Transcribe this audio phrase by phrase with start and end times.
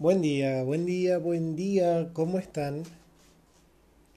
[0.00, 2.84] Buen día, buen día, buen día, ¿cómo están?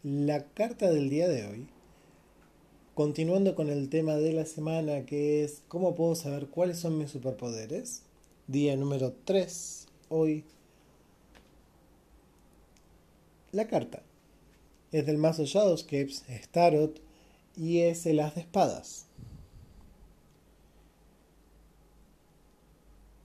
[0.02, 1.68] La carta del día de hoy,
[2.96, 7.12] continuando con el tema de la semana que es ¿cómo puedo saber cuáles son mis
[7.12, 8.04] superpoderes?
[8.48, 10.46] Día número 3, hoy.
[13.52, 14.04] La carta
[14.94, 17.02] es del mazo Shadowscapes, es Tarot
[17.58, 19.08] y es el As de Espadas.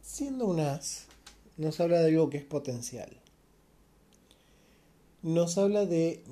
[0.03, 1.07] Siendo un As,
[1.59, 3.11] nos habla de algo que es potencial.
[5.23, 6.23] Nos habla de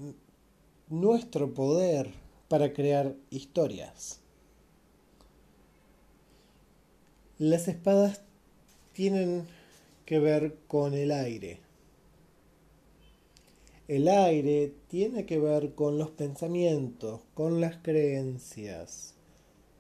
[0.89, 2.13] nuestro poder
[2.49, 4.21] para crear historias.
[7.39, 8.23] Las espadas
[8.93, 9.47] tienen
[10.07, 11.59] que ver con el aire.
[13.89, 19.15] El aire tiene que ver con los pensamientos, con las creencias,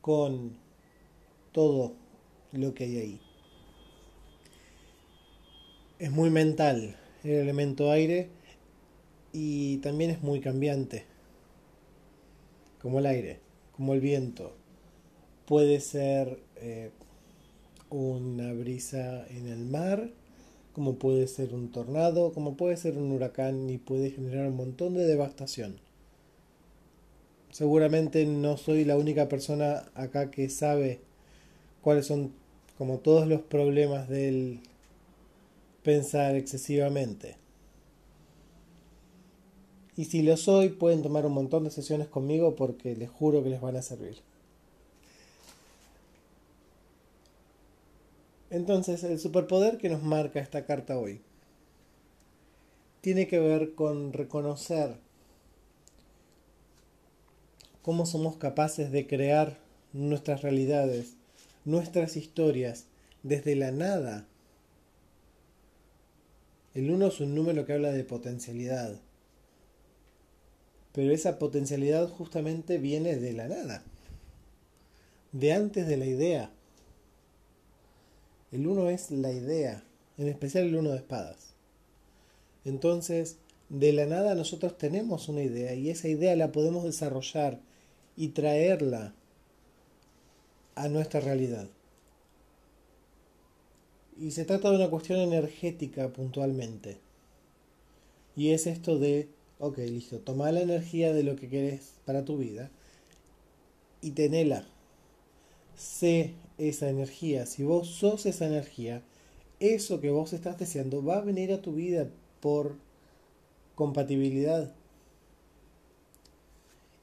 [0.01, 0.59] con
[1.53, 1.95] todo
[2.53, 3.26] lo que hay ahí.
[5.99, 8.29] Es muy mental el elemento aire
[9.33, 11.05] y también es muy cambiante,
[12.83, 13.41] como el aire,
[13.75, 14.53] como el viento.
[15.47, 16.91] Puede ser eh,
[17.89, 20.11] una brisa en el mar,
[20.75, 24.93] como puede ser un tornado, como puede ser un huracán y puede generar un montón
[24.93, 25.77] de devastación.
[27.53, 31.01] Seguramente no soy la única persona acá que sabe
[31.81, 32.33] cuáles son
[32.77, 34.61] como todos los problemas del
[35.87, 37.37] pensar excesivamente.
[39.97, 43.51] Y si lo soy, pueden tomar un montón de sesiones conmigo porque les juro que
[43.51, 44.17] les van a servir.
[48.51, 51.21] Entonces, el superpoder que nos marca esta carta hoy
[53.01, 54.97] tiene que ver con reconocer
[57.83, 59.57] cómo somos capaces de crear
[59.93, 61.15] nuestras realidades,
[61.65, 62.87] nuestras historias
[63.23, 64.27] desde la nada
[66.77, 69.01] el 1 es un número que habla de potencialidad.
[70.93, 73.83] Pero esa potencialidad justamente viene de la nada.
[75.33, 76.51] De antes de la idea.
[78.53, 79.85] El 1 es la idea.
[80.19, 81.55] En especial el 1 de espadas.
[82.67, 83.39] Entonces,
[83.71, 87.59] de la nada nosotros tenemos una idea y esa idea la podemos desarrollar
[88.19, 89.15] y traerla
[90.75, 91.71] a nuestra realidad.
[94.19, 96.99] Y se trata de una cuestión energética puntualmente.
[98.35, 99.29] Y es esto de,
[99.59, 102.71] ok, listo, toma la energía de lo que querés para tu vida
[104.01, 104.65] y tenela.
[105.77, 107.47] Sé esa energía.
[107.47, 109.03] Si vos sos esa energía,
[109.61, 112.09] eso que vos estás deseando va a venir a tu vida
[112.41, 112.77] por
[113.75, 114.75] compatibilidad.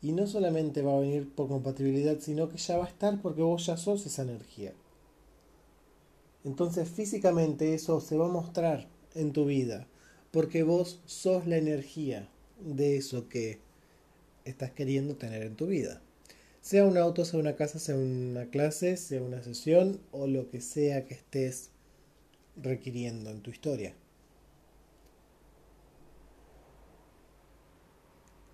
[0.02, 3.42] Y no solamente va a venir por compatibilidad, sino que ya va a estar porque
[3.42, 4.74] vos ya sos esa energía.
[6.46, 9.88] Entonces físicamente eso se va a mostrar en tu vida,
[10.32, 13.60] porque vos sos la energía de eso que
[14.46, 16.02] estás queriendo tener en tu vida.
[16.62, 20.62] Sea un auto, sea una casa, sea una clase, sea una sesión o lo que
[20.62, 21.70] sea que estés
[22.62, 23.94] requiriendo en tu historia.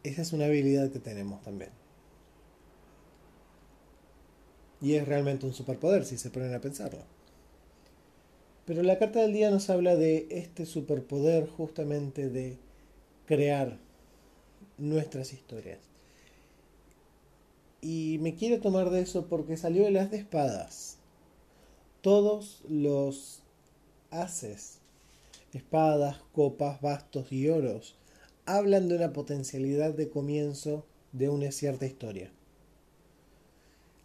[0.03, 1.71] Esa es una habilidad que tenemos también.
[4.81, 7.18] Y es realmente un superpoder si se ponen a pensarlo.
[8.69, 12.59] Pero la carta del día nos habla de este superpoder justamente de
[13.25, 13.79] crear
[14.77, 15.79] nuestras historias.
[17.81, 20.97] Y me quiero tomar de eso porque salió el as de espadas.
[22.01, 23.41] Todos los
[24.11, 24.77] haces,
[25.51, 27.95] espadas, copas, bastos y oros,
[28.45, 32.29] hablan de una potencialidad de comienzo de una cierta historia.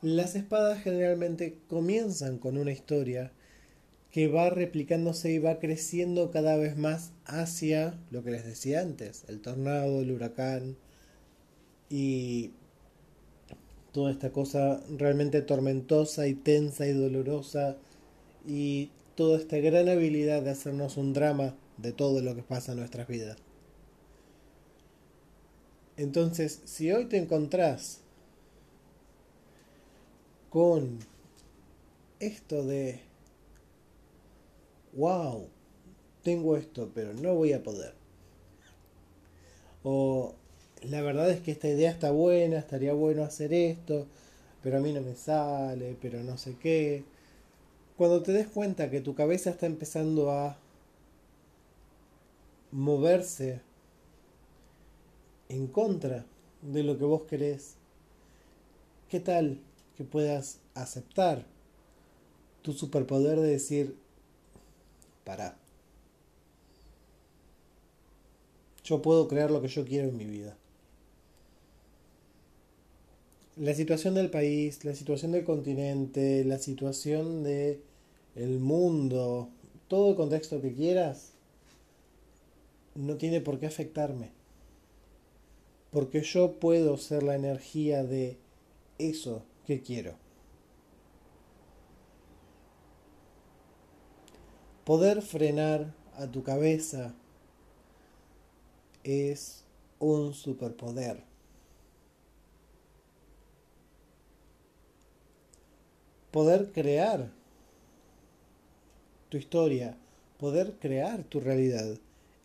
[0.00, 3.30] Las espadas generalmente comienzan con una historia
[4.14, 9.24] que va replicándose y va creciendo cada vez más hacia lo que les decía antes,
[9.26, 10.76] el tornado, el huracán
[11.90, 12.52] y
[13.90, 17.76] toda esta cosa realmente tormentosa y tensa y dolorosa
[18.46, 22.78] y toda esta gran habilidad de hacernos un drama de todo lo que pasa en
[22.78, 23.36] nuestras vidas.
[25.96, 27.98] Entonces, si hoy te encontrás
[30.50, 31.00] con
[32.20, 33.00] esto de
[34.94, 35.48] wow,
[36.22, 37.94] tengo esto, pero no voy a poder.
[39.82, 40.34] O
[40.82, 44.06] la verdad es que esta idea está buena, estaría bueno hacer esto,
[44.62, 47.04] pero a mí no me sale, pero no sé qué.
[47.96, 50.56] Cuando te des cuenta que tu cabeza está empezando a
[52.72, 53.60] moverse
[55.48, 56.26] en contra
[56.62, 57.76] de lo que vos querés,
[59.08, 59.60] ¿qué tal
[59.96, 61.46] que puedas aceptar
[62.62, 63.96] tu superpoder de decir,
[65.24, 65.56] para.
[68.84, 70.56] Yo puedo crear lo que yo quiero en mi vida.
[73.56, 77.80] La situación del país, la situación del continente, la situación de
[78.34, 79.48] el mundo,
[79.88, 81.32] todo el contexto que quieras,
[82.94, 84.30] no tiene por qué afectarme.
[85.90, 88.36] Porque yo puedo ser la energía de
[88.98, 90.23] eso que quiero.
[94.84, 97.14] Poder frenar a tu cabeza
[99.02, 99.64] es
[99.98, 101.22] un superpoder.
[106.30, 107.30] Poder crear
[109.30, 109.96] tu historia,
[110.38, 111.96] poder crear tu realidad,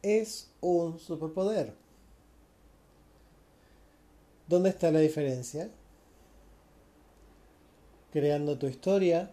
[0.01, 1.73] es un superpoder.
[4.47, 5.69] ¿Dónde está la diferencia?
[8.11, 9.29] Creando tu historia,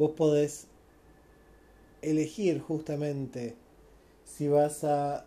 [0.00, 0.66] vos podés
[2.00, 3.54] elegir justamente
[4.24, 5.26] si vas a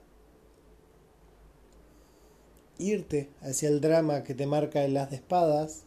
[2.80, 5.84] irte hacia el drama que te marca en las de espadas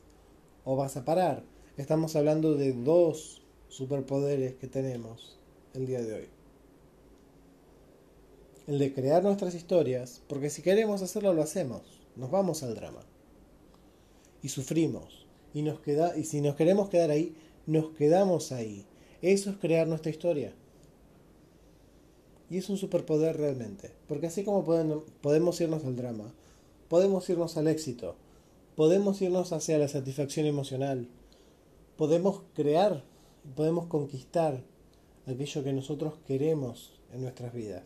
[0.65, 1.43] o vas a parar.
[1.77, 5.37] Estamos hablando de dos superpoderes que tenemos
[5.75, 6.29] el día de hoy.
[8.69, 11.83] El de crear nuestras historias, porque si queremos hacerlo lo hacemos,
[12.15, 13.03] nos vamos al drama.
[14.43, 15.27] Y sufrimos.
[15.55, 17.35] Y, nos queda, y si nos queremos quedar ahí,
[17.67, 18.87] nos quedamos ahí.
[19.23, 20.53] Eso es crear nuestra historia.
[22.49, 23.91] Y es un superpoder realmente.
[24.07, 26.33] Porque así como podemos irnos al drama,
[26.89, 28.15] podemos irnos al éxito,
[28.77, 31.09] podemos irnos hacia la satisfacción emocional,
[31.97, 33.03] podemos crear,
[33.57, 34.63] podemos conquistar
[35.27, 37.83] aquello que nosotros queremos en nuestras vidas.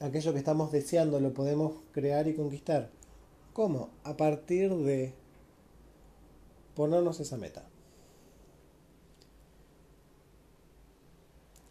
[0.00, 2.90] Aquello que estamos deseando lo podemos crear y conquistar.
[3.52, 3.90] ¿Cómo?
[4.02, 5.14] A partir de
[6.74, 7.64] ponernos esa meta.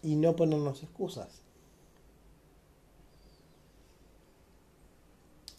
[0.04, 1.28] y no ponernos excusas.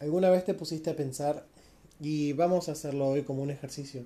[0.00, 1.46] ¿Alguna vez te pusiste a pensar,
[2.00, 4.02] y vamos a hacerlo hoy como un ejercicio,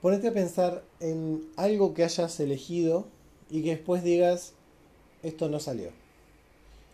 [0.00, 3.06] ponete a pensar en algo que hayas elegido
[3.50, 4.54] y que después digas,
[5.22, 5.90] esto no salió,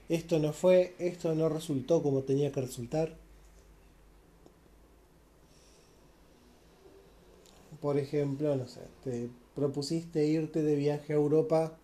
[0.08, 3.14] esto no fue, esto no resultó como tenía que resultar?
[7.80, 11.78] Por ejemplo, no sé, te propusiste irte de viaje a Europa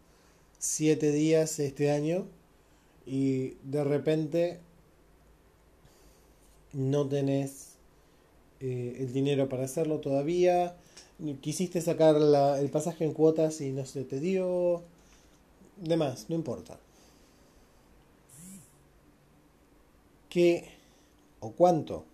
[0.58, 2.26] siete días este año
[3.06, 4.60] y de repente
[6.72, 7.76] no tenés
[8.60, 10.76] eh, el dinero para hacerlo todavía,
[11.40, 12.16] quisiste sacar
[12.58, 14.82] el pasaje en cuotas y no se te dio,
[15.76, 16.78] demás, no importa.
[20.28, 20.68] ¿Qué
[21.40, 22.04] o cuánto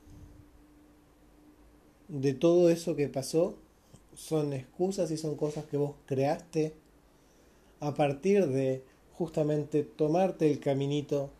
[2.08, 3.56] de todo eso que pasó
[4.14, 6.74] son excusas y son cosas que vos creaste
[7.80, 11.30] a partir de justamente tomarte el caminito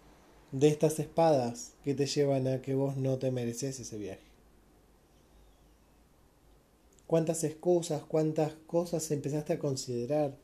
[0.52, 4.32] de estas espadas que te llevan a que vos no te mereces ese viaje.
[7.06, 10.36] ¿Cuántas excusas, cuántas cosas empezaste a considerar?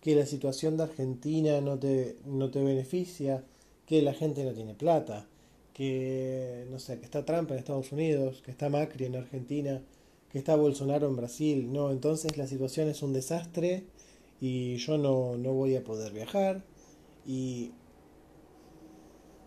[0.00, 3.44] Que la situación de Argentina no te, no te beneficia,
[3.86, 5.26] que la gente no tiene plata,
[5.72, 9.82] que no sé, que está Trump en Estados Unidos, que está Macri en Argentina,
[10.30, 11.72] que está Bolsonaro en Brasil.
[11.72, 13.84] No, entonces la situación es un desastre
[14.40, 16.64] y yo no, no voy a poder viajar
[17.26, 17.72] y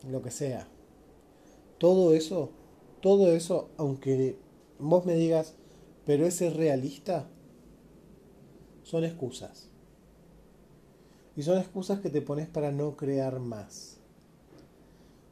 [0.10, 0.68] lo que sea.
[1.78, 2.52] Todo eso,
[3.02, 4.38] todo eso, aunque
[4.80, 5.56] vos me digas,
[6.06, 7.30] pero ese es realista,
[8.84, 9.70] son excusas.
[11.36, 13.98] Y son excusas que te pones para no crear más.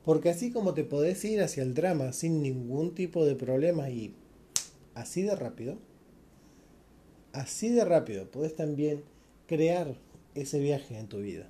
[0.05, 4.15] Porque así como te podés ir hacia el drama sin ningún tipo de problema y
[4.97, 5.77] así de rápido,
[7.31, 9.03] así de rápido puedes también
[9.45, 9.95] crear
[10.33, 11.47] ese viaje en tu vida.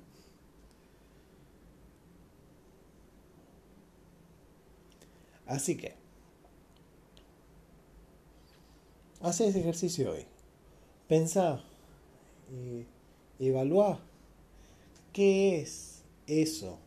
[5.46, 5.94] Así que,
[9.22, 10.26] haz ese ejercicio hoy.
[11.08, 11.64] Pensá,
[12.52, 12.84] eh,
[13.38, 13.98] evalúa
[15.14, 16.78] qué es eso.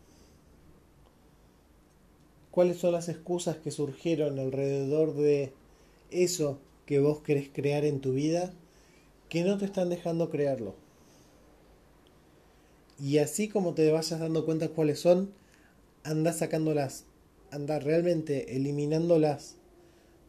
[2.52, 5.52] ¿Cuáles son las excusas que surgieron alrededor de
[6.12, 8.52] eso que vos querés crear en tu vida
[9.28, 10.74] que no te están dejando crearlo.
[13.00, 15.32] Y así como te vayas dando cuenta cuáles son,
[16.04, 17.06] anda sacándolas,
[17.50, 19.56] anda realmente eliminándolas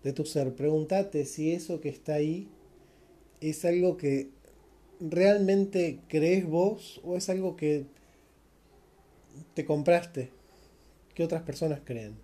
[0.03, 0.55] de tu ser.
[0.55, 2.47] Pregúntate si eso que está ahí
[3.41, 4.29] es algo que
[4.99, 7.85] realmente crees vos o es algo que
[9.53, 10.31] te compraste,
[11.13, 12.15] que otras personas creen.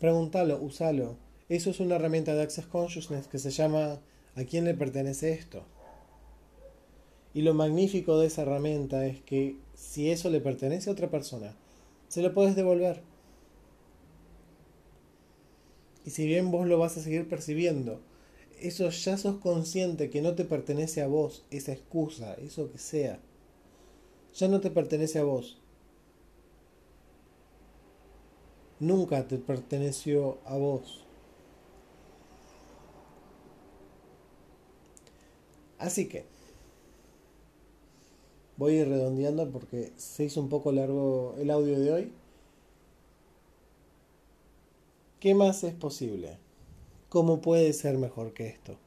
[0.00, 1.18] Pregúntalo, usalo.
[1.50, 4.00] Eso es una herramienta de Access Consciousness que se llama
[4.34, 5.62] ¿A quién le pertenece esto?
[7.34, 11.54] Y lo magnífico de esa herramienta es que si eso le pertenece a otra persona,
[12.08, 13.02] se lo puedes devolver.
[16.06, 18.00] Y si bien vos lo vas a seguir percibiendo,
[18.58, 23.20] eso ya sos consciente que no te pertenece a vos, esa excusa, eso que sea,
[24.34, 25.59] ya no te pertenece a vos.
[28.80, 31.04] Nunca te perteneció a vos.
[35.78, 36.24] Así que
[38.56, 42.12] voy a ir redondeando porque se hizo un poco largo el audio de hoy.
[45.20, 46.38] ¿Qué más es posible?
[47.10, 48.78] ¿Cómo puede ser mejor que esto?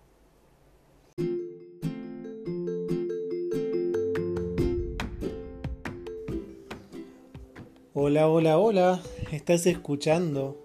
[7.94, 9.04] Hola, hola, hola.
[9.34, 10.64] Estás escuchando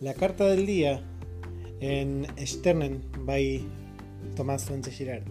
[0.00, 1.00] la carta del día
[1.78, 3.64] en Sternen by
[4.34, 5.22] Tomás Sánchez Girard.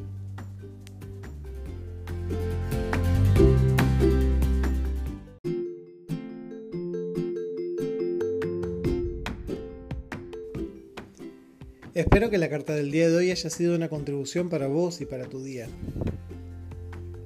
[11.93, 15.05] Espero que la carta del día de hoy haya sido una contribución para vos y
[15.05, 15.67] para tu día.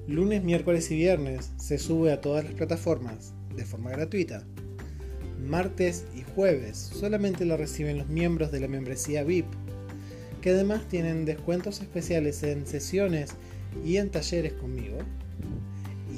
[0.08, 4.44] Lunes, miércoles y viernes se sube a todas las plataformas de forma gratuita.
[5.48, 9.46] Martes y jueves solamente lo reciben los miembros de la membresía VIP,
[10.40, 13.34] que además tienen descuentos especiales en sesiones
[13.84, 14.98] y en talleres conmigo.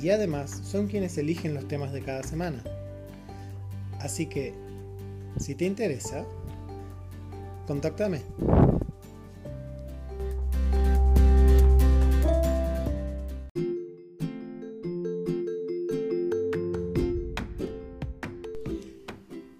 [0.02, 2.62] Y además son quienes eligen los temas de cada semana.
[4.00, 4.52] Así que,
[5.38, 6.24] si te interesa,
[7.66, 8.20] contáctame.